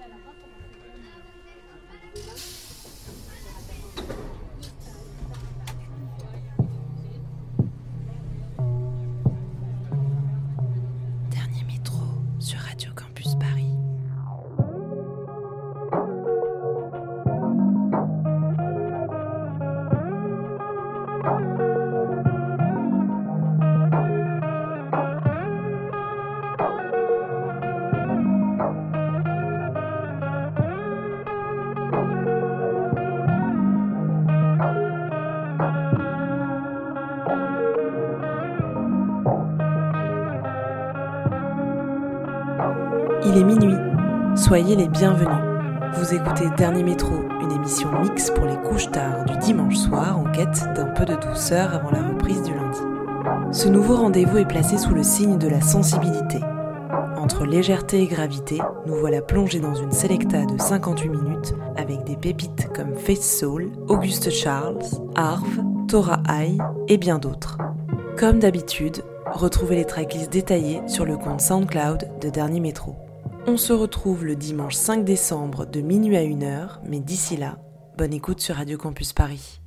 Minuit. 0.00 0.69
Soyez 44.50 44.74
les 44.74 44.88
bienvenus. 44.88 45.28
Vous 45.94 46.12
écoutez 46.12 46.50
Dernier 46.56 46.82
Métro, 46.82 47.14
une 47.40 47.52
émission 47.52 47.88
mix 48.00 48.32
pour 48.32 48.46
les 48.46 48.56
couches 48.56 48.90
tard 48.90 49.24
du 49.24 49.36
dimanche 49.36 49.76
soir 49.76 50.18
en 50.18 50.24
quête 50.24 50.64
d'un 50.74 50.86
peu 50.86 51.04
de 51.04 51.14
douceur 51.14 51.72
avant 51.72 51.92
la 51.92 52.08
reprise 52.08 52.42
du 52.42 52.52
lundi. 52.52 52.80
Ce 53.52 53.68
nouveau 53.68 53.94
rendez-vous 53.94 54.38
est 54.38 54.48
placé 54.48 54.76
sous 54.76 54.92
le 54.92 55.04
signe 55.04 55.38
de 55.38 55.46
la 55.46 55.60
sensibilité. 55.60 56.40
Entre 57.16 57.46
légèreté 57.46 58.02
et 58.02 58.08
gravité, 58.08 58.58
nous 58.86 58.96
voilà 58.96 59.22
plongés 59.22 59.60
dans 59.60 59.76
une 59.76 59.92
sélecta 59.92 60.44
de 60.44 60.60
58 60.60 61.08
minutes 61.08 61.54
avec 61.76 62.02
des 62.02 62.16
pépites 62.16 62.70
comme 62.74 62.96
Face 62.96 63.38
Soul, 63.38 63.70
Auguste 63.86 64.30
Charles, 64.30 64.82
Arve, 65.14 65.60
Tora 65.86 66.24
High 66.28 66.60
et 66.88 66.96
bien 66.96 67.20
d'autres. 67.20 67.56
Comme 68.18 68.40
d'habitude, 68.40 69.04
retrouvez 69.30 69.76
les 69.76 69.86
tracklists 69.86 70.32
détaillées 70.32 70.82
sur 70.88 71.04
le 71.04 71.16
compte 71.16 71.40
SoundCloud 71.40 72.18
de 72.20 72.30
Dernier 72.30 72.58
Métro. 72.58 72.96
On 73.46 73.56
se 73.56 73.72
retrouve 73.72 74.26
le 74.26 74.36
dimanche 74.36 74.74
5 74.74 75.04
décembre 75.04 75.64
de 75.64 75.80
minuit 75.80 76.16
à 76.16 76.22
1h, 76.22 76.80
mais 76.86 77.00
d'ici 77.00 77.36
là, 77.36 77.58
bonne 77.96 78.12
écoute 78.12 78.40
sur 78.40 78.56
Radio 78.56 78.76
Campus 78.76 79.14
Paris. 79.14 79.59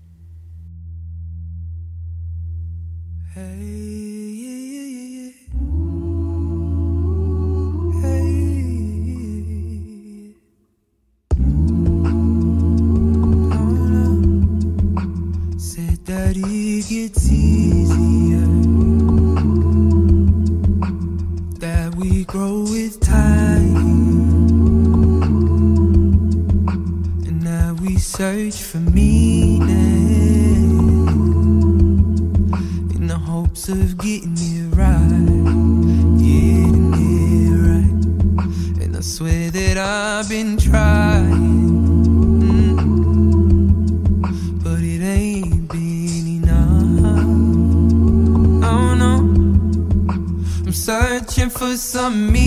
Search 28.04 28.62
for 28.62 28.80
meaning 28.80 29.62
in 32.94 33.08
the 33.08 33.18
hopes 33.18 33.70
of 33.70 33.98
getting 33.98 34.36
it 34.38 34.76
right. 34.76 35.38
Getting 36.20 36.94
it 36.94 37.54
right. 37.66 38.04
And 38.84 38.98
I 38.98 39.00
swear 39.00 39.50
that 39.52 39.78
I've 39.78 40.28
been 40.28 40.58
trying. 40.58 41.72
Mm, 44.12 44.64
but 44.64 44.81
it 44.81 45.02
ain't 45.02 45.70
been 45.70 46.28
enough. 46.44 47.25
No, 48.64 49.14
I'm 50.66 50.74
searching 50.74 51.50
for 51.50 51.78
some 51.78 52.31
meaning. 52.31 52.43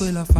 Practice 0.00 0.16
will 0.16 0.36
I 0.36 0.39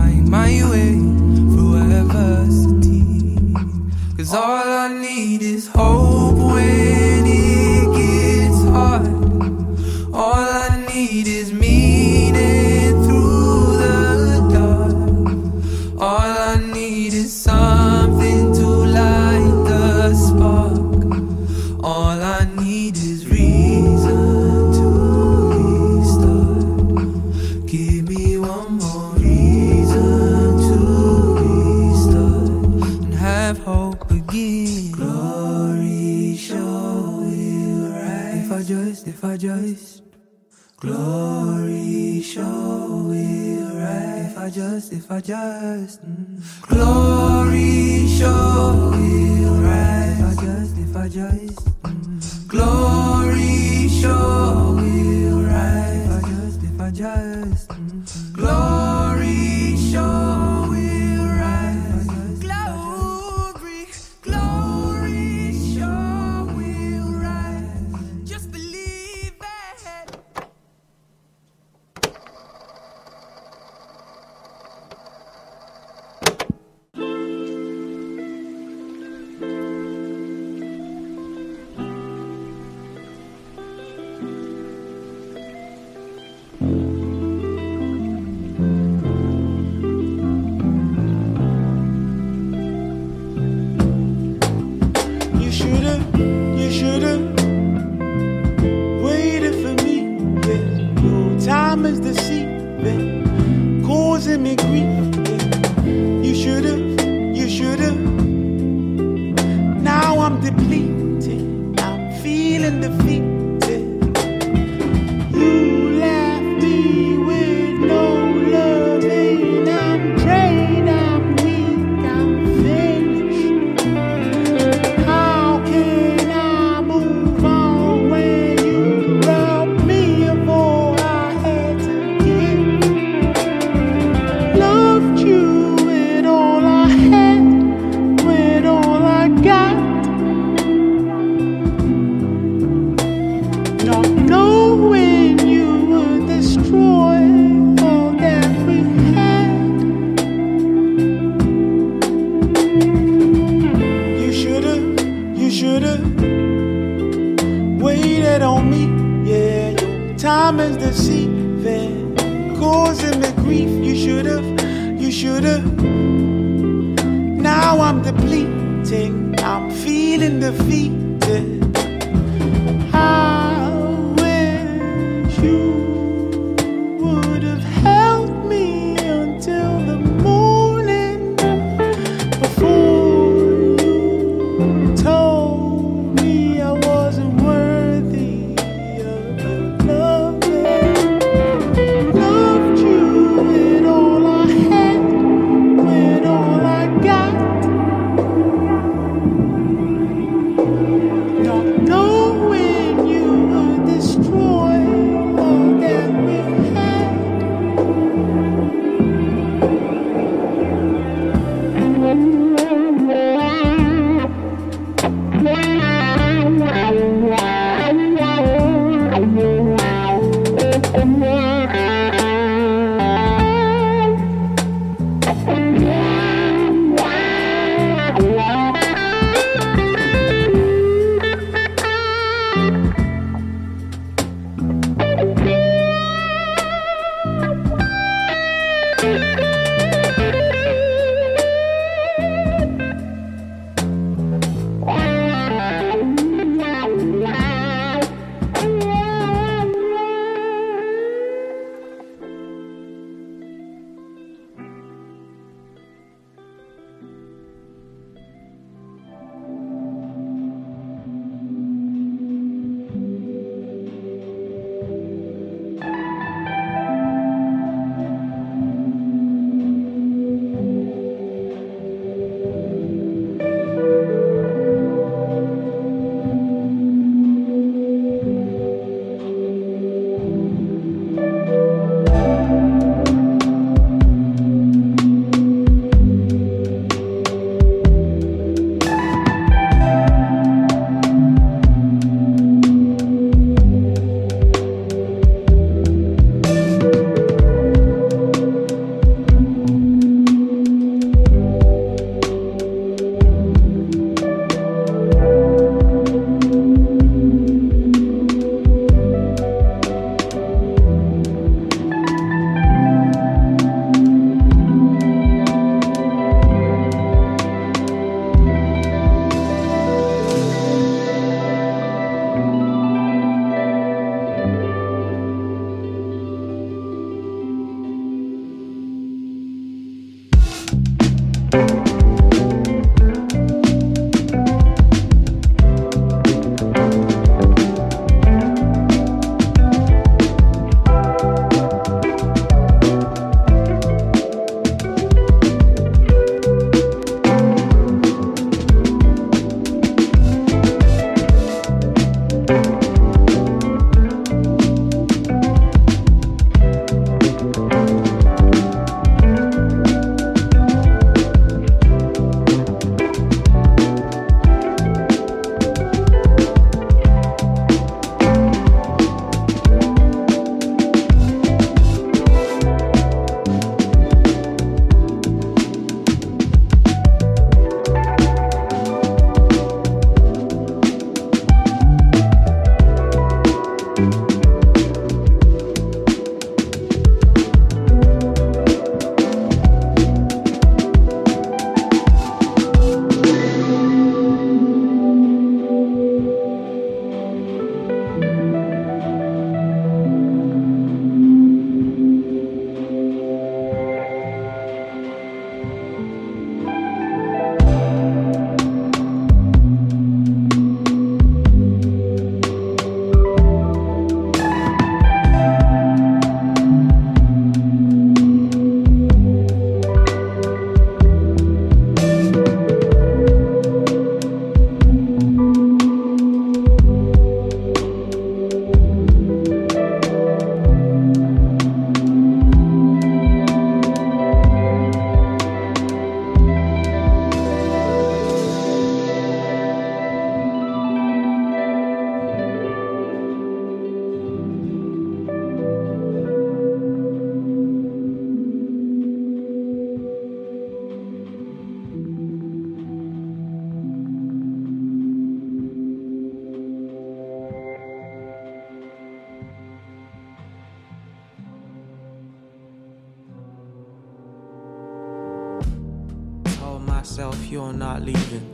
myself 467.00 467.46
you're 467.46 467.72
not 467.72 468.02
leaving. 468.02 468.46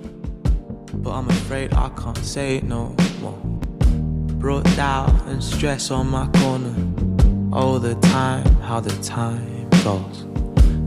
But 1.03 1.11
I'm 1.11 1.29
afraid 1.29 1.75
I 1.75 1.88
can't 2.00 2.25
say 2.35 2.59
it 2.59 2.62
no 2.62 2.95
more. 3.21 3.41
Brought 4.41 4.65
doubt 4.76 5.11
and 5.26 5.43
stress 5.43 5.91
on 5.91 6.07
my 6.09 6.29
corner. 6.38 6.76
All 7.53 7.81
the 7.81 7.97
time, 7.97 8.47
how 8.69 8.79
the 8.79 8.97
time 9.03 9.69
goes. 9.83 10.26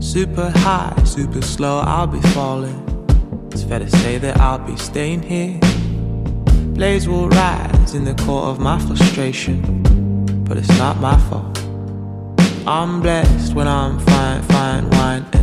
Super 0.00 0.48
high, 0.48 0.96
super 1.04 1.42
slow, 1.42 1.80
I'll 1.80 2.06
be 2.06 2.22
falling. 2.28 2.80
It's 3.52 3.64
fair 3.64 3.80
to 3.80 3.90
say 3.90 4.16
that 4.16 4.40
I'll 4.40 4.64
be 4.72 4.76
staying 4.76 5.22
here. 5.22 5.60
Blaze 6.78 7.06
will 7.06 7.28
rise 7.28 7.92
in 7.92 8.06
the 8.06 8.14
court 8.24 8.44
of 8.52 8.58
my 8.58 8.78
frustration, 8.86 9.56
but 10.44 10.56
it's 10.56 10.78
not 10.78 10.98
my 10.98 11.18
fault. 11.28 11.58
I'm 12.66 13.02
blessed 13.02 13.52
when 13.52 13.68
I'm 13.68 13.98
fine, 14.00 14.42
fine, 14.44 14.88
wine. 14.88 15.39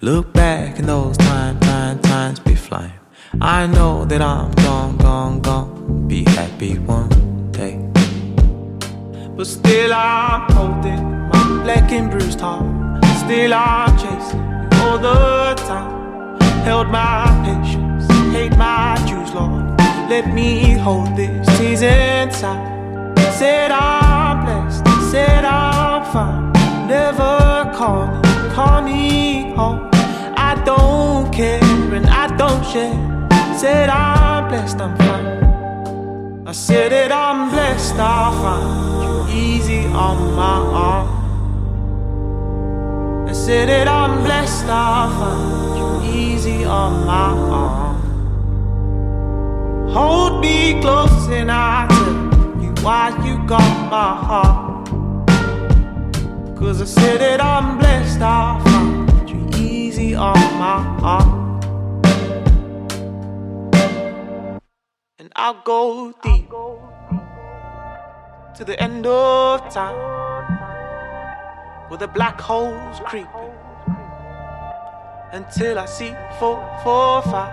Look 0.00 0.32
back 0.32 0.78
in 0.78 0.86
those 0.86 1.16
time, 1.16 1.58
time, 1.60 1.98
times 2.00 2.40
be 2.40 2.54
flying. 2.54 2.92
I 3.40 3.66
know 3.66 4.04
that 4.04 4.20
I'm 4.20 4.50
gone, 4.52 4.96
gone, 4.96 5.40
gone. 5.40 6.08
Be 6.08 6.24
happy 6.24 6.78
one 6.78 7.52
day. 7.52 7.78
But 9.36 9.46
still 9.46 9.92
I'm 9.94 10.52
holding 10.52 11.28
my 11.28 11.62
black 11.62 11.90
and 11.92 12.10
bruised 12.10 12.40
heart. 12.40 12.64
Still 13.24 13.54
I'm 13.54 13.96
chasing 13.96 14.40
all 14.80 14.98
the 14.98 15.54
time. 15.62 16.40
Held 16.64 16.88
my 16.88 17.24
patience, 17.44 18.06
hate 18.32 18.56
my 18.56 18.96
Jews, 19.06 19.32
Lord. 19.32 19.78
Let 20.10 20.34
me 20.34 20.72
hold 20.72 21.16
this 21.16 21.46
tears 21.56 21.82
inside. 21.82 22.72
Said 23.32 23.70
I'm 23.70 24.44
blessed, 24.44 24.84
said 25.10 25.44
I'm 25.44 26.04
fine. 26.12 26.52
Never 26.88 27.72
call 27.74 28.06
me, 28.06 28.23
call 28.54 28.82
me 28.82 29.52
home. 29.56 29.90
I 30.36 30.54
don't 30.64 31.32
care 31.32 31.60
and 31.92 32.06
I 32.06 32.28
don't 32.36 32.64
share. 32.64 32.94
Said 33.58 33.88
I'm 33.88 34.48
blessed, 34.48 34.80
I'm 34.80 34.96
fine. 34.96 36.46
I 36.46 36.52
said 36.52 36.92
that 36.92 37.10
I'm 37.10 37.50
blessed, 37.50 37.96
I'll 37.96 38.32
find 38.42 39.02
you 39.04 39.26
easy 39.34 39.86
on 39.86 40.36
my 40.36 40.58
arm. 40.86 41.08
I 43.28 43.32
said 43.32 43.68
that 43.68 43.88
I'm 43.88 44.22
blessed, 44.22 44.66
I'll 44.66 45.10
find 45.18 45.76
you 45.78 45.88
easy 46.20 46.64
on 46.64 47.06
my 47.06 47.30
arm. 47.62 47.96
Hold 49.90 50.40
me 50.40 50.80
close 50.80 51.28
and 51.28 51.50
I'll 51.50 51.88
tell 51.88 52.62
you 52.62 52.72
why 52.84 53.10
you 53.26 53.34
got 53.48 53.90
my 53.90 54.14
heart. 54.28 54.63
Cause 56.64 56.80
I 56.80 56.86
said 56.86 57.20
that 57.20 57.42
I'm 57.42 57.76
blessed, 57.76 58.22
I'll 58.22 58.58
find 58.64 59.28
you 59.28 59.46
easy 59.58 60.14
on 60.14 60.32
my 60.58 60.80
arm. 61.02 61.60
And 65.18 65.30
I'll 65.36 65.60
go 65.62 66.14
deep 66.22 66.48
to 68.56 68.64
the 68.64 68.82
end 68.82 69.06
of 69.06 69.70
time 69.70 69.94
where 71.90 71.98
the 71.98 72.08
black 72.08 72.40
holes 72.40 72.98
creeping 73.04 73.52
until 75.32 75.78
I 75.78 75.84
see 75.84 76.14
four, 76.38 76.56
four, 76.82 77.20
five. 77.24 77.52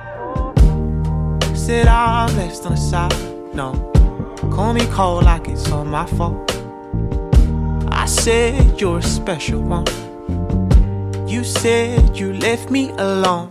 Said 1.53 1.89
I'm 1.89 2.34
blessed 2.34 2.65
on 2.65 2.72
the 2.72 2.77
side, 2.77 3.53
no. 3.53 3.74
Call 4.53 4.74
me 4.74 4.86
cold 4.86 5.25
like 5.25 5.50
it's 5.50 5.70
all 5.70 5.84
my 5.84 6.06
fault. 6.06 6.50
Said 8.12 8.80
you're 8.80 9.00
a 9.00 9.01
special 9.01 9.62
one. 9.62 9.88
You 11.27 11.44
said 11.44 12.15
you 12.15 12.34
left 12.34 12.70
me 12.70 12.91
alone. 12.98 13.48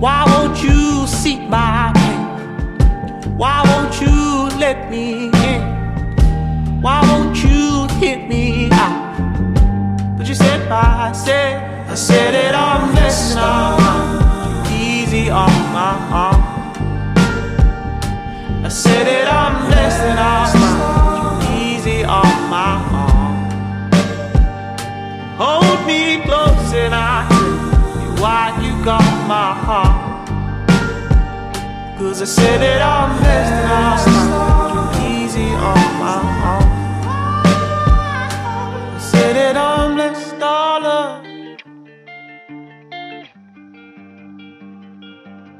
Why 0.00 0.24
won't 0.26 0.60
you 0.60 1.06
see 1.06 1.38
my 1.46 1.92
pain? 1.94 3.36
Why 3.36 3.62
won't 3.68 4.00
you 4.00 4.48
let 4.58 4.90
me 4.90 5.26
in? 5.26 6.80
Why 6.80 7.02
won't 7.02 7.36
you 7.44 7.86
hit 8.00 8.26
me 8.28 8.70
out? 8.72 10.16
But 10.16 10.26
you 10.26 10.34
said 10.34 10.66
I 10.72 11.12
said, 11.12 11.88
I 11.88 11.94
said 11.94 12.34
that 12.34 12.54
I'm 12.56 12.92
blessed 12.92 13.36
now. 13.36 14.66
Easy 14.72 15.30
on 15.30 15.52
my 15.70 15.94
arm. 16.10 16.42
I 18.64 18.68
said 18.68 19.06
that 19.06 19.28
I'm 19.30 19.66
blessed 19.70 20.00
and 20.00 20.63
Me 25.86 26.18
close 26.22 26.72
and 26.72 26.94
I 26.94 27.28
you 28.00 28.22
why 28.22 28.58
you 28.64 28.72
got 28.84 29.04
my 29.28 29.52
heart. 29.66 30.28
Cause 31.98 32.22
I 32.22 32.24
said 32.24 32.60
that 32.62 32.80
I'm 32.80 33.18
blessed 33.18 33.52
and 33.52 33.68
I'm 33.72 35.12
easy 35.12 35.50
on 35.50 36.00
my. 36.00 36.14
I 38.94 38.98
said 38.98 39.36
that 39.36 39.56
I'm 39.56 39.94
blessed 39.94 40.42
all 40.42 40.86
up. 40.86 41.24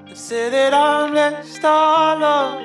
I 0.09 0.15
said 0.15 0.53
all 1.65 2.25
up. 2.25 2.61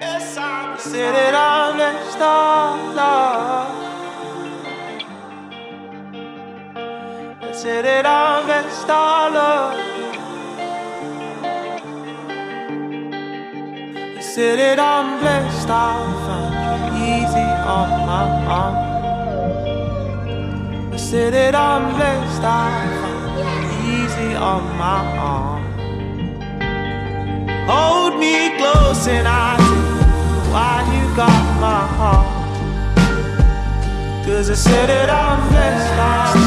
Yes, 0.00 0.36
I 0.36 0.76
said 0.78 1.14
blessed 1.76 2.20
all 2.20 2.98
up. 2.98 3.93
Said 7.54 7.84
that 7.84 8.04
I'm 8.04 8.46
blessed 8.46 8.90
all 8.90 9.36
up. 9.36 9.76
I 14.16 14.20
said 14.20 14.58
that 14.58 14.80
I'm 14.80 15.20
blessed, 15.20 15.70
I'll 15.70 16.12
find 16.26 16.54
you 16.74 17.04
easy 17.14 17.48
on 17.78 17.90
my 18.10 18.26
arm. 18.58 18.76
I 20.92 20.96
said 20.96 21.32
that 21.32 21.54
I'm 21.54 21.94
blessed, 21.94 22.42
I'll 22.42 22.88
find 23.02 23.38
you 23.38 23.46
easy 24.02 24.34
on 24.34 24.62
my 24.76 25.00
arm. 25.16 25.62
Hold 27.68 28.18
me 28.18 28.34
close 28.58 29.06
and 29.06 29.28
I 29.28 29.56
you 29.58 29.80
why 30.52 30.82
you 30.92 31.04
got 31.14 31.44
my 31.60 31.86
heart. 31.98 32.34
Cause 34.26 34.50
I 34.50 34.54
said 34.54 34.88
that 34.88 35.08
I'm 35.08 35.48
blessed, 35.50 35.98
I'm 36.00 36.43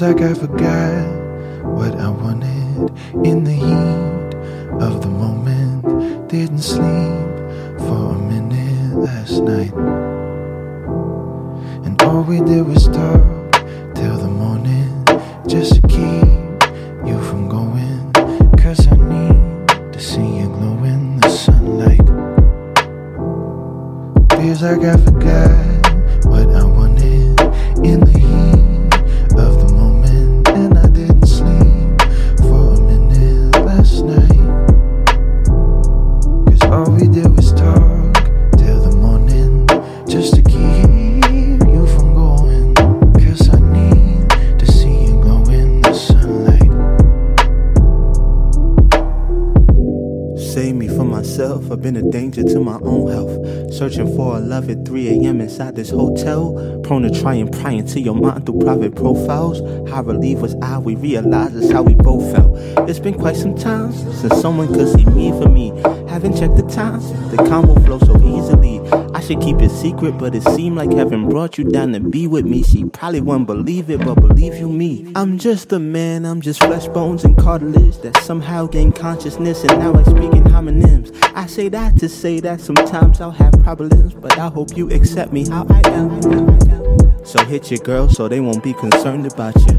Feels 0.00 0.14
like 0.14 0.22
I 0.22 0.32
forgot 0.32 1.04
what 1.62 1.94
I 2.00 2.08
wanted 2.08 2.90
in 3.22 3.44
the 3.44 3.52
heat 3.52 4.34
of 4.80 5.02
the 5.02 5.08
moment. 5.08 6.26
Didn't 6.26 6.60
sleep 6.60 7.28
for 7.80 8.14
a 8.14 8.18
minute 8.18 8.96
last 8.96 9.42
night. 9.42 9.74
And 11.84 12.00
all 12.00 12.22
we 12.22 12.40
did 12.40 12.66
was 12.66 12.86
talk 12.86 13.52
till 13.94 14.16
the 14.16 14.28
morning 14.28 15.04
just 15.46 15.74
to 15.74 15.82
keep 15.82 17.06
you 17.06 17.20
from 17.28 17.50
going. 17.50 18.10
Cause 18.56 18.88
I 18.88 18.96
need 18.96 19.92
to 19.92 20.00
see 20.00 20.38
you 20.38 20.46
glow 20.46 20.82
in 20.82 21.20
the 21.20 21.28
sunlight. 21.28 22.06
Feels 24.40 24.62
like 24.62 24.80
I 24.80 24.96
forgot 24.96 25.49
Searching 53.80 54.14
for 54.14 54.36
a 54.36 54.40
love 54.40 54.68
at 54.68 54.84
3 54.84 55.08
a.m. 55.08 55.40
inside 55.40 55.74
this 55.74 55.88
hotel. 55.88 56.52
Prone 56.84 57.00
to 57.00 57.10
try 57.22 57.32
and 57.36 57.50
pry 57.50 57.70
into 57.70 57.98
your 57.98 58.14
mind 58.14 58.44
through 58.44 58.58
private 58.58 58.94
profiles. 58.94 59.60
How 59.88 60.02
relieved 60.02 60.42
was 60.42 60.54
I? 60.60 60.76
We 60.76 60.96
realized 60.96 61.54
that's 61.54 61.72
how 61.72 61.80
we 61.80 61.94
both 61.94 62.30
felt. 62.36 62.58
It's 62.90 62.98
been 62.98 63.14
quite 63.14 63.36
some 63.36 63.54
time 63.54 63.90
since 63.94 64.38
someone 64.38 64.68
could 64.68 64.88
see 64.88 65.06
me 65.06 65.30
for 65.30 65.48
me. 65.48 65.68
Haven't 66.10 66.36
checked 66.36 66.56
the 66.56 66.68
times, 66.70 67.10
the 67.30 67.38
combo 67.38 67.74
flow 67.80 67.98
so 68.00 68.16
easily. 68.16 68.39
Should 69.30 69.42
keep 69.42 69.60
it 69.60 69.70
secret, 69.70 70.18
but 70.18 70.34
it 70.34 70.42
seemed 70.42 70.76
like 70.76 70.92
heaven 70.92 71.28
brought 71.28 71.56
you 71.56 71.62
down 71.62 71.92
to 71.92 72.00
be 72.00 72.26
with 72.26 72.44
me. 72.44 72.64
She 72.64 72.86
probably 72.86 73.20
wouldn't 73.20 73.46
believe 73.46 73.88
it, 73.88 74.04
but 74.04 74.16
believe 74.16 74.56
you 74.56 74.68
me. 74.68 75.12
I'm 75.14 75.38
just 75.38 75.70
a 75.70 75.78
man, 75.78 76.24
I'm 76.24 76.40
just 76.40 76.58
flesh, 76.58 76.88
bones, 76.88 77.22
and 77.22 77.38
cartilage 77.38 77.98
that 77.98 78.16
somehow 78.24 78.66
gained 78.66 78.96
consciousness, 78.96 79.62
and 79.62 79.78
now 79.78 79.94
I 79.94 80.02
speak 80.02 80.32
in 80.32 80.42
homonyms. 80.42 81.16
I 81.36 81.46
say 81.46 81.68
that 81.68 81.96
to 81.98 82.08
say 82.08 82.40
that 82.40 82.60
sometimes 82.60 83.20
I'll 83.20 83.30
have 83.30 83.52
problems, 83.62 84.14
but 84.14 84.36
I 84.36 84.48
hope 84.48 84.76
you 84.76 84.90
accept 84.90 85.32
me 85.32 85.48
how 85.48 85.64
I 85.70 85.80
am. 85.90 87.24
So 87.24 87.44
hit 87.44 87.70
your 87.70 87.78
girl 87.84 88.08
so 88.08 88.26
they 88.26 88.40
won't 88.40 88.64
be 88.64 88.72
concerned 88.72 89.32
about 89.32 89.54
you. 89.68 89.78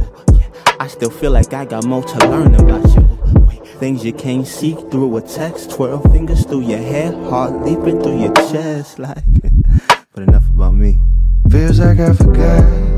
I 0.80 0.88
still 0.88 1.12
feel 1.12 1.32
like 1.32 1.52
I 1.52 1.66
got 1.66 1.84
more 1.84 2.04
to 2.04 2.30
learn 2.30 2.56
about 2.56 2.88
you. 2.96 3.02
Things 3.80 4.06
you 4.06 4.14
can't 4.14 4.48
see 4.48 4.76
through 4.76 5.18
a 5.18 5.22
text, 5.22 5.72
twirl 5.72 6.00
fingers 6.14 6.46
through 6.46 6.62
your 6.62 6.80
hair, 6.80 7.12
heart 7.30 7.66
leaping 7.66 8.02
through 8.02 8.22
your 8.22 8.34
chest, 8.34 8.98
like. 8.98 9.18
But 10.14 10.24
enough 10.24 10.50
about 10.50 10.74
me. 10.74 11.00
Feels 11.50 11.80
like 11.80 12.00
I 12.00 12.14
forgot 12.14 12.91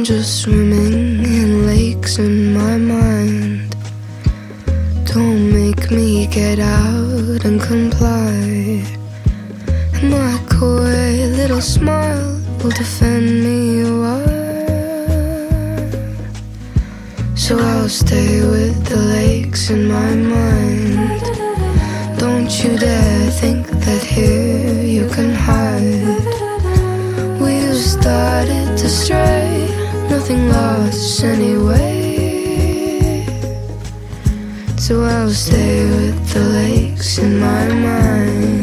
I'm 0.00 0.06
just 0.06 0.40
swimming 0.40 1.22
in 1.26 1.66
lakes 1.66 2.18
in 2.18 2.54
my 2.54 2.78
mind. 2.78 3.76
Don't 5.04 5.52
make 5.52 5.90
me 5.90 6.26
get 6.26 6.58
out 6.58 7.44
and 7.44 7.60
comply. 7.60 8.82
My 10.02 10.40
coy 10.48 11.26
little 11.36 11.60
smile 11.60 12.40
will 12.62 12.70
defend 12.70 13.44
me 13.44 13.84
while. 14.00 14.40
So 17.36 17.58
I'll 17.58 17.90
stay 17.90 18.40
with 18.40 18.82
the 18.86 18.96
lakes 18.96 19.68
in 19.68 19.86
my 19.86 20.14
mind. 20.14 21.20
Don't 22.18 22.50
you 22.64 22.78
dare 22.78 23.30
think 23.32 23.66
that 23.84 24.02
here 24.02 24.82
you 24.82 25.06
can 25.10 25.34
hide. 25.34 26.40
We've 27.38 27.76
started 27.76 28.78
to 28.78 28.88
stray, 28.88 29.59
nothing 30.10 30.48
lost 30.48 31.22
anyway. 31.22 31.84
So 34.76 35.04
I'll 35.04 35.30
stay 35.30 35.84
with 35.84 36.34
the 36.34 36.40
lakes 36.40 37.18
in 37.18 37.38
my 37.38 37.68
mind. 37.68 38.59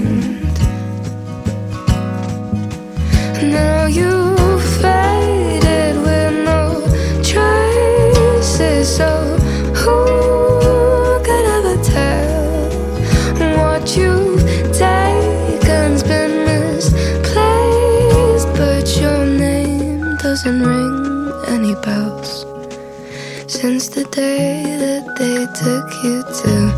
The 23.97 24.03
day 24.11 24.61
that 24.77 25.05
they 25.17 25.47
took 25.57 26.03
you 26.03 26.21
to 26.21 26.76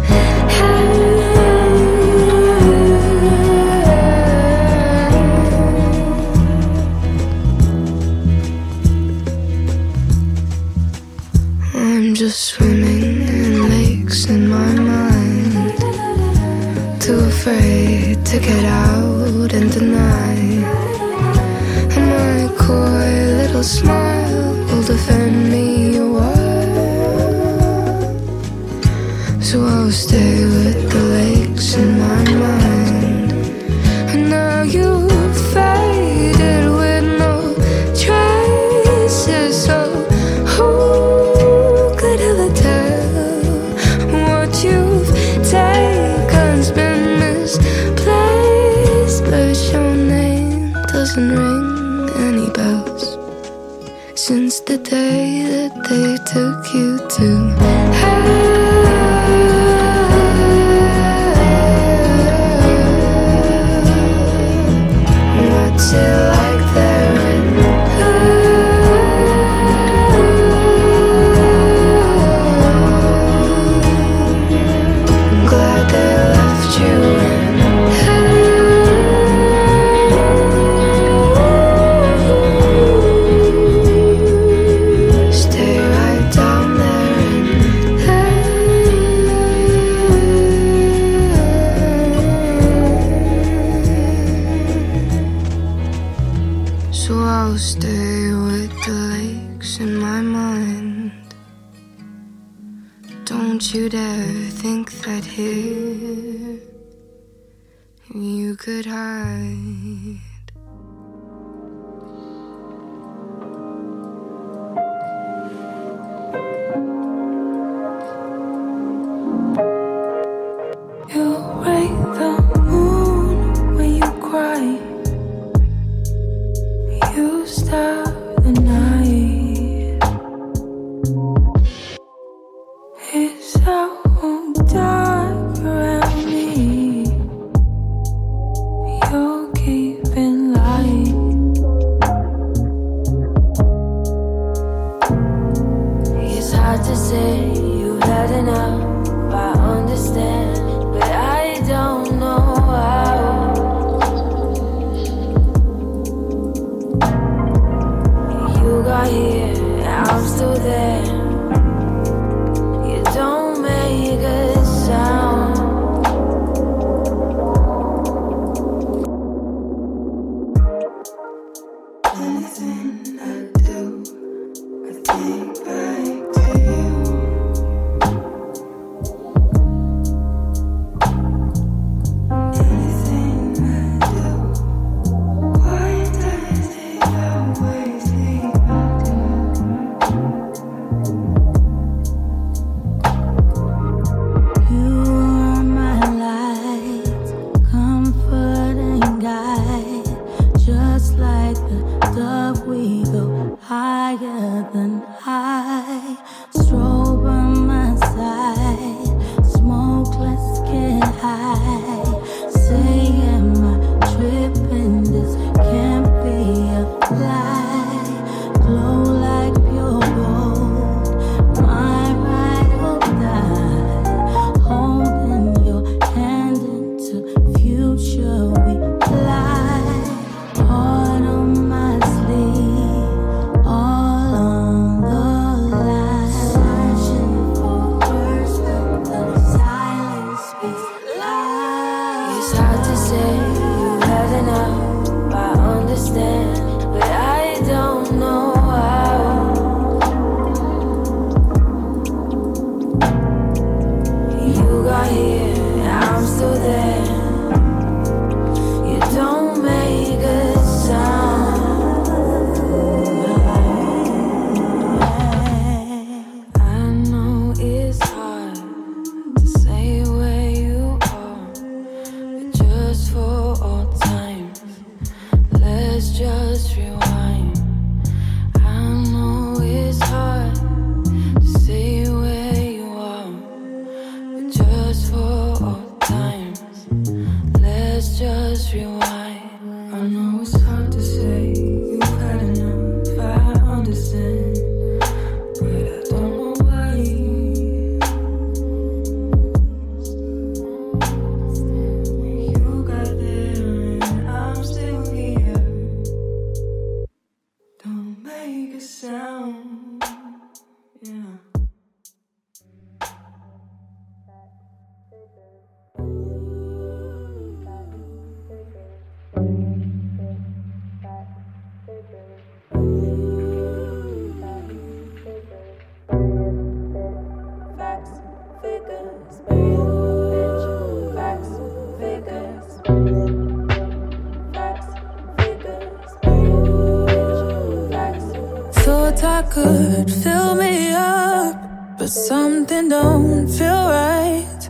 something 342.80 342.90
don't 342.90 343.48
feel 343.48 343.90
right. 343.90 344.70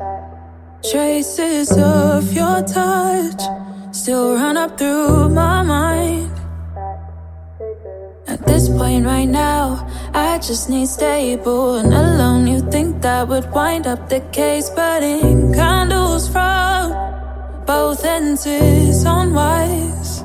Traces 0.91 1.71
of 1.77 2.33
your 2.33 2.61
touch 2.63 3.41
still 3.91 4.35
run 4.35 4.57
up 4.57 4.77
through 4.77 5.29
my 5.29 5.61
mind. 5.63 6.31
At 8.27 8.45
this 8.45 8.69
point 8.69 9.05
right 9.05 9.27
now, 9.27 9.87
I 10.13 10.37
just 10.39 10.69
need 10.69 10.87
stable 10.87 11.75
and 11.75 11.93
alone. 11.93 12.47
You 12.47 12.59
think 12.71 13.01
that 13.01 13.27
would 13.27 13.51
wind 13.51 13.87
up 13.87 14.09
the 14.09 14.21
case, 14.31 14.69
burning 14.69 15.53
candles 15.53 16.27
from 16.29 16.93
both 17.65 18.03
ends 18.05 18.45
is 18.45 19.03
unwise. 19.05 20.23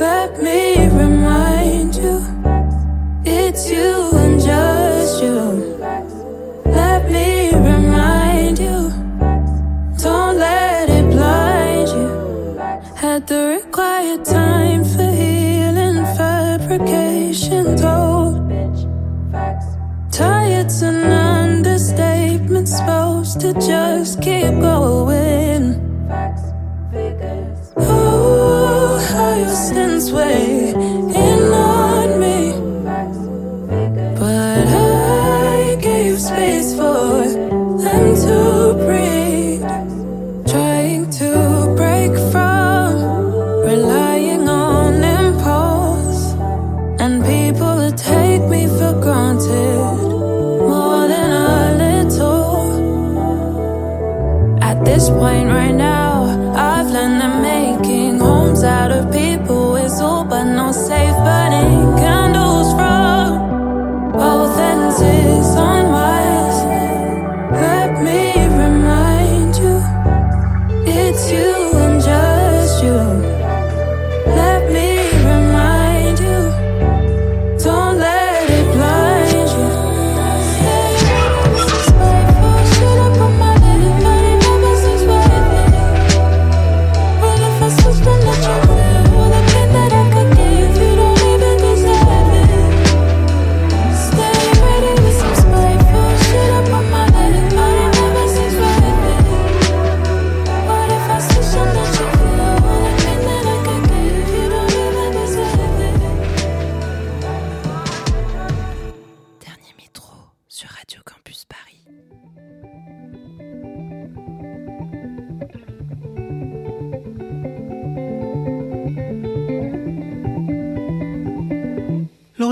Let 0.00 0.42
me 0.42 0.86
remind 0.88 1.96
you. 1.96 2.20
It's 3.24 3.70
you 3.70 4.10
and 4.14 4.40
just 4.40 5.22
you. 5.22 5.77
The 13.28 13.60
required 13.62 14.24
time 14.24 14.82
for 14.82 15.10
healing, 15.12 16.02
fabrication 16.16 17.76
told. 17.76 18.38
Oh, 19.34 20.08
Tired's 20.10 20.80
an 20.80 21.12
understatement, 21.12 22.68
supposed 22.68 23.40
to 23.42 23.52
just 23.52 24.22
keep 24.22 24.54
going. 24.60 25.47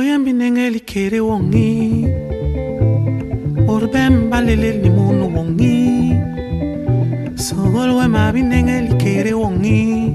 Loyen 0.07 0.25
binengeli 0.25 0.81
kere 0.87 1.21
wongi. 1.21 2.07
Urbem 3.67 4.31
balele 4.31 4.71
ni 4.83 4.91
munu 4.97 5.27
wongi. 5.35 6.15
Sogol 7.35 7.91
we 7.99 8.07
ma 8.07 8.31
binengeli 8.31 8.95
kere 9.03 9.33
wongi. 9.35 10.15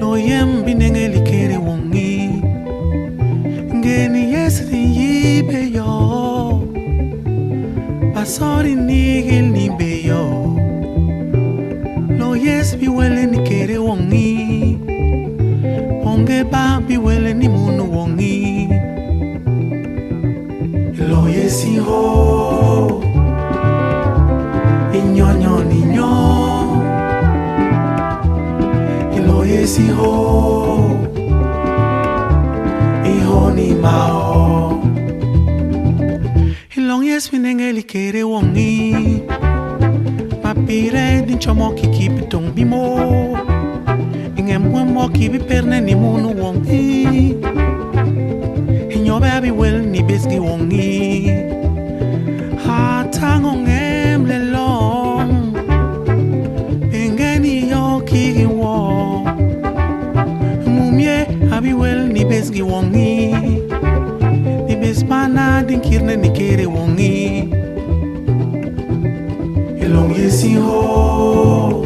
Loyen 0.00 0.64
binengeli 0.64 1.20
kere 1.28 1.58
wongi. 1.66 2.12
Ngeni 3.76 4.32
yesri 4.32 4.80
yibe 4.96 5.60
yo. 5.76 6.64
Basori 8.14 8.74
nigel 8.74 9.52
ni 9.52 9.68
be 9.68 9.92
yo. 10.08 10.24
Lo 12.18 12.32
yes 12.32 12.74
bi 12.74 12.88
ni 13.32 13.38
kere 13.44 13.76
wongi. 13.76 14.80
Onge 16.14 16.44
ba 16.44 16.80
bi 16.86 16.96
wele 16.96 17.34
ni 17.34 17.43
ho 29.96 30.10
Iho 33.04 33.50
ni 33.54 33.74
mao. 33.74 34.82
Ilong 36.76 37.04
yes 37.04 37.30
minengeli 37.32 37.82
kere 37.82 38.22
wongi 38.22 39.22
Mapire 40.42 41.24
din 41.26 41.38
chomo 41.38 41.72
kiki 41.74 42.08
pitong 42.10 42.52
bimo. 42.54 42.82
Inge 44.36 44.58
mwemo 44.58 45.08
kibi 45.08 45.38
perne 45.38 45.80
ni 45.80 45.94
munu 45.94 46.34
wongi 46.42 47.36
Inyobe 48.94 49.30
abi 49.30 49.50
wel 49.50 49.82
ni 49.82 50.02
besgi 50.02 50.38
wongi 50.38 51.43
wongi. 62.70 63.34
Ni 64.66 64.74
besmana 64.76 65.62
din 65.66 65.80
kirne 65.80 66.16
ni 66.16 66.30
kere 66.30 66.66
wongi. 66.66 67.48
Ilong 69.84 70.12
yesi 70.18 70.54
ho 70.54 71.84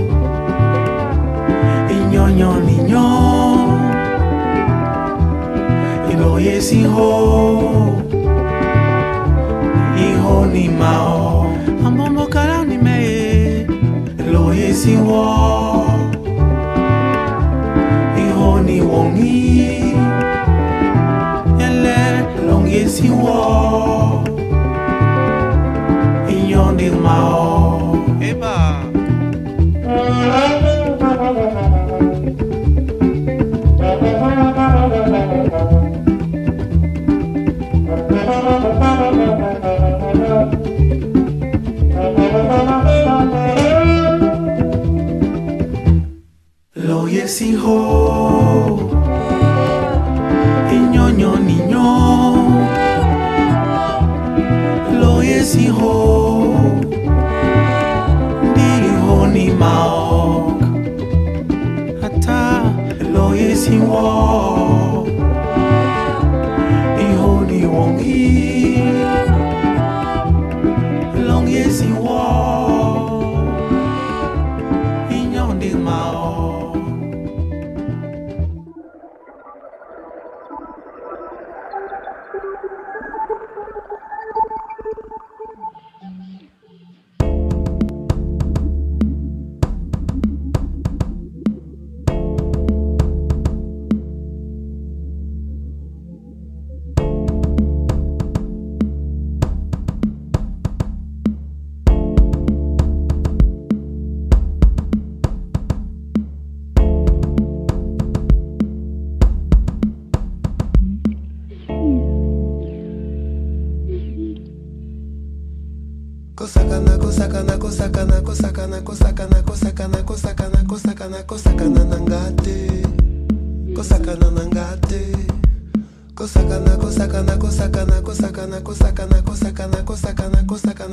Inyonyo 1.95 2.53
ninyo. 2.67 3.07
Ilo 6.12 6.31
yesi 6.41 6.83
ho 6.85 7.11
Iho 9.99 10.47
ni 10.47 10.69
mao. 10.69 11.51
Amombo 11.87 12.27
kara 12.27 12.64
ni 12.64 12.77
me 12.79 13.67
Ilo 14.19 14.53
yesi 14.55 14.97
wo 14.97 15.25
Iho 18.19 18.61
ni 18.67 18.81
wongi 18.81 19.95
ti 22.98 23.08
wọ 23.22 23.37
èèyàn 26.32 26.68
lè 26.78 26.88
máa 27.04 27.24
ọ. 27.44 27.58
Lo 46.87 46.98
ho. 47.62 48.17
Oh. 55.81 56.17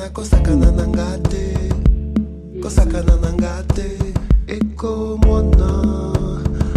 nanga 0.06 0.14
kosakana 0.14 0.72
nanga 0.72 1.18
te. 1.30 1.70
Kosakana 2.62 3.16
nanga 3.22 3.64
te. 3.74 3.98
Ekomona 4.48 6.14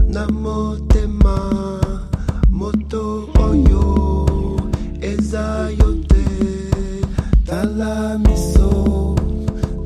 na 0.08 0.26
motema. 0.28 1.36
Moto 2.50 3.28
oyo 3.38 4.26
eza 5.00 5.68
yo 5.78 5.94
te. 6.08 6.24
Tala 7.44 8.18
miso 8.18 9.14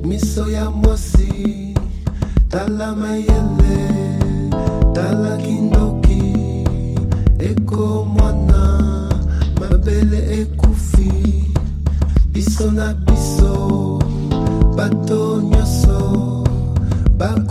miso 0.05 0.49
ya 0.51 0.71
mwasi. 0.71 1.75
Tala 2.49 2.95
mayele 2.95 4.19
tala 4.95 5.37
kindoki. 5.37 6.65
Ekomwana 7.39 9.09
mabele 9.61 10.41
ekufi. 10.41 11.53
Biso 12.33 12.71
na 12.71 12.95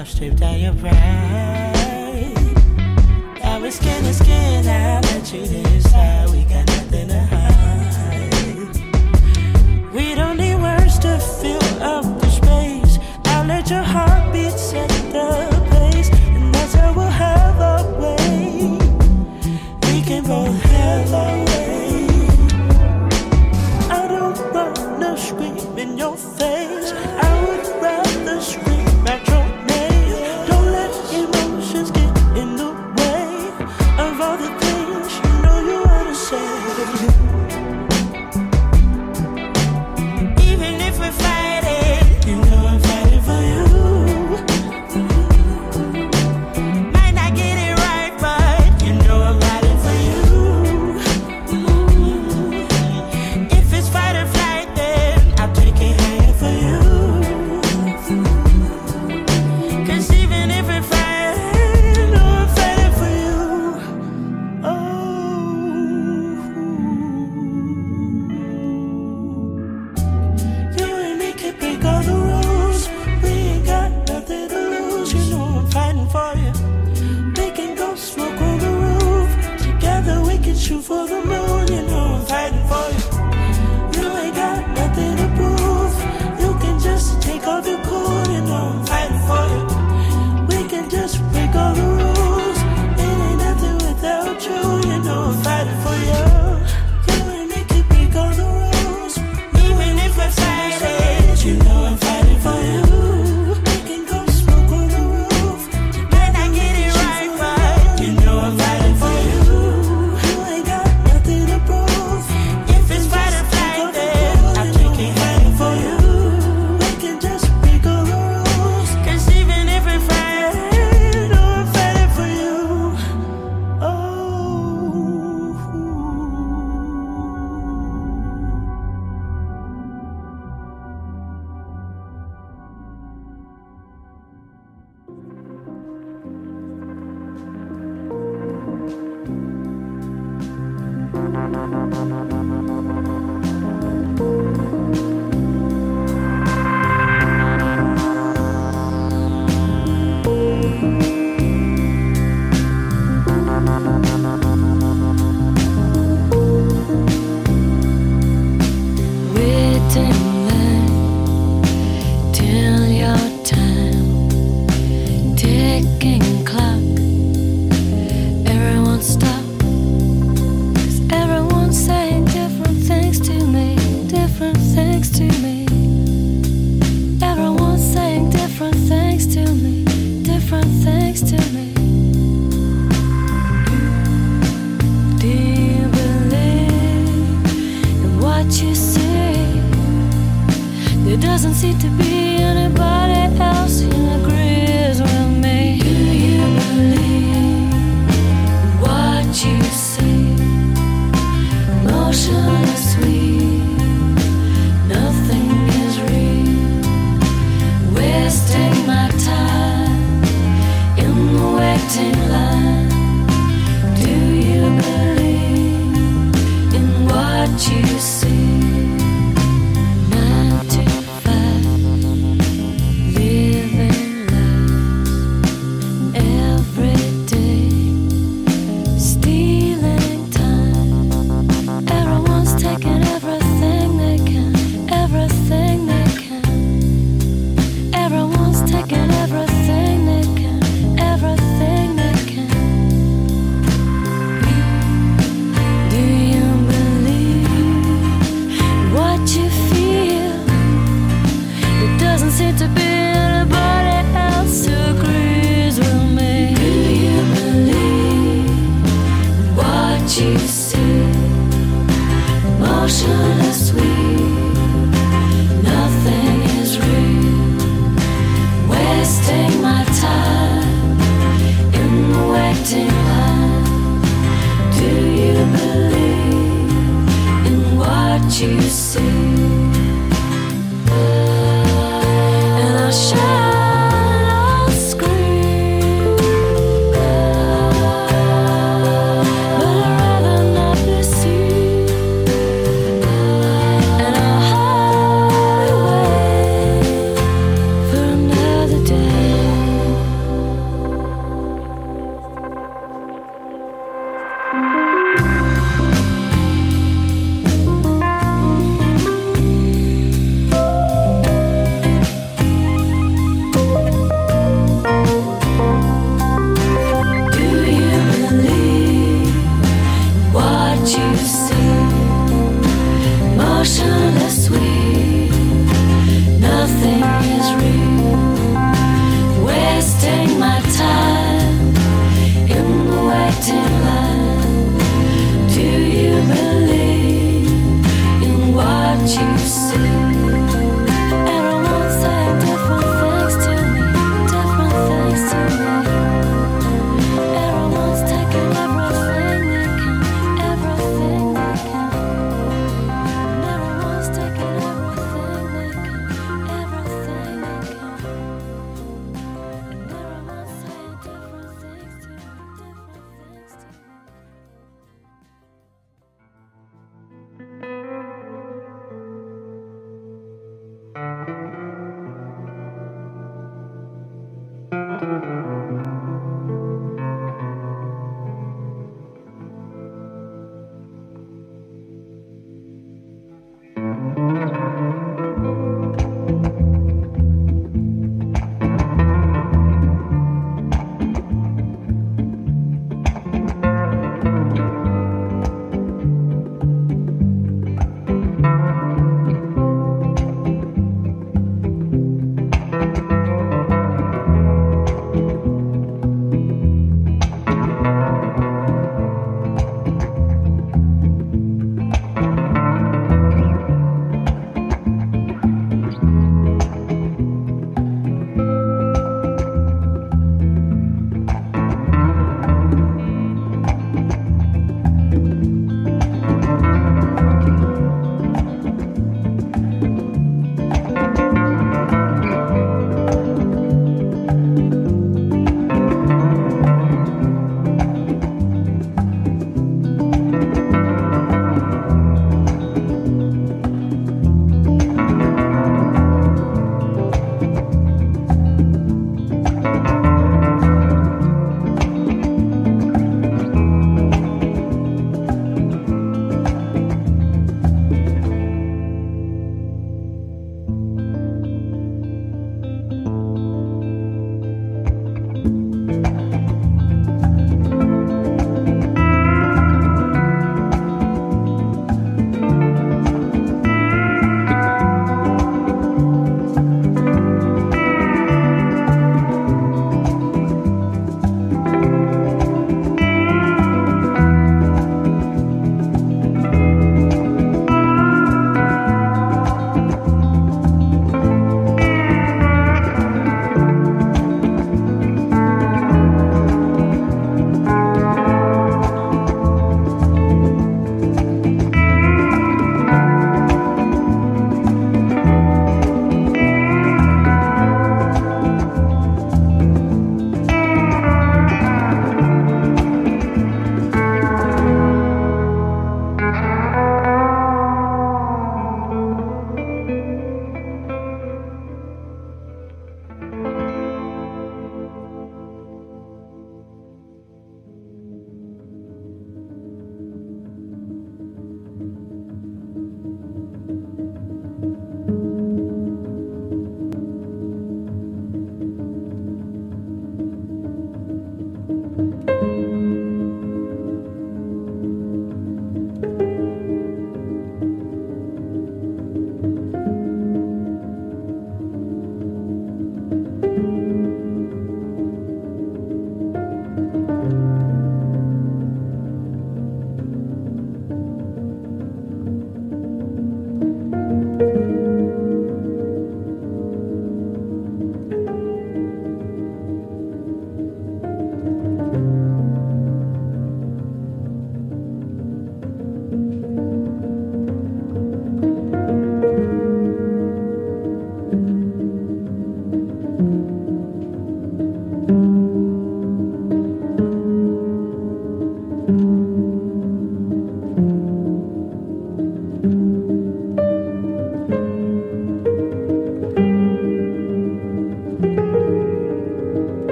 have 0.00 0.08
stripped 0.08 0.40
out 0.40 0.58
your 0.58 0.72
pride. 0.76 0.94
Now 3.42 3.60
we 3.60 3.70
skin 3.70 4.02
to 4.04 4.14
skin, 4.14 4.66
I 4.66 4.98
let 5.02 5.30
you 5.30 5.46
decide. 5.46 6.19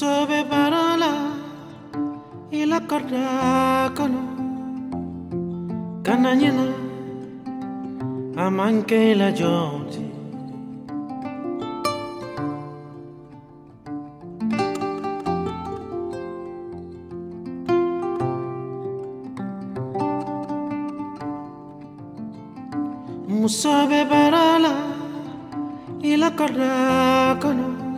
sabe 0.00 0.40
parala 0.50 1.12
ila 2.60 2.78
karakano 2.90 4.22
kananyela 6.06 6.66
amanke 8.44 9.00
la 9.20 9.28
joti 9.40 10.04
musabe 23.28 24.00
parala 24.12 24.72
ila 26.12 26.30
karakano 26.40 27.89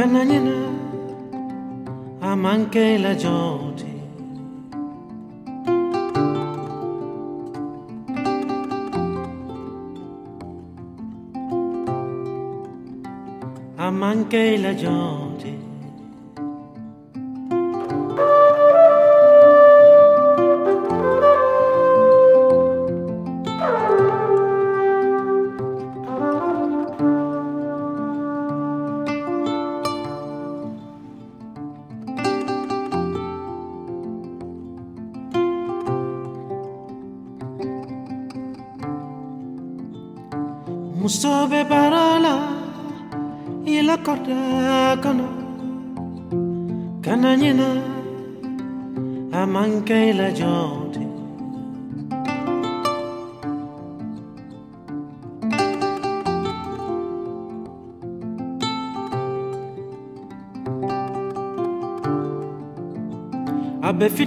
kono 0.00 0.12
kananyina 0.12 0.56
amanke 2.30 2.98
la 2.98 3.14
joti 3.14 3.92
amanke 13.78 14.44
la 14.62 14.72
joti 14.74 15.29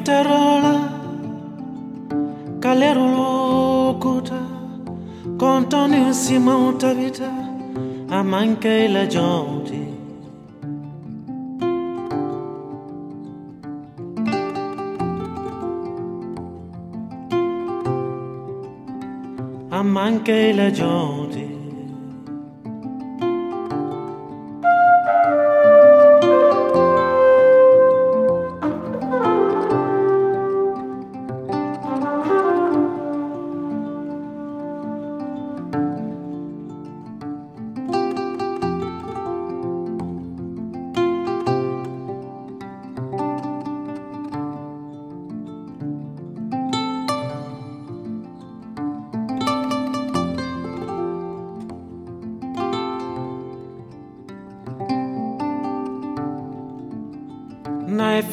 Gitarala 0.04 0.76
Kalero 2.60 3.08
lokuta 3.16 4.42
Contano 5.40 5.96
insieme 5.96 6.52
a 6.52 6.56
una 6.56 6.94
vita 6.94 7.32
A 8.10 8.22
manca 8.22 8.68
la 8.90 9.06
gente 9.08 9.80
A 19.72 19.84
manca 19.84 20.34
la 20.54 20.70
gente 20.70 21.23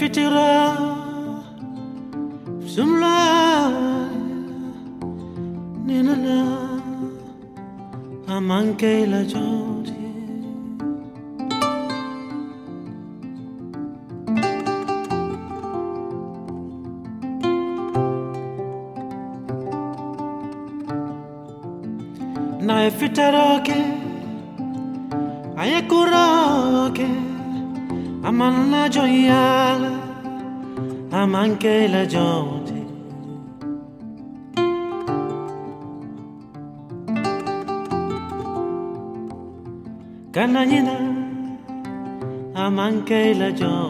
na 0.00 0.06
efitira 0.06 0.76
sumla 2.64 3.16
ninala 5.84 6.40
amanke 8.26 9.06
la 9.06 9.20
amanke 31.30 31.74
la 31.94 32.02
joti 32.12 32.80
kananyina 40.34 40.96
amanke 42.64 43.20
la 43.40 43.50
joti 43.60 43.89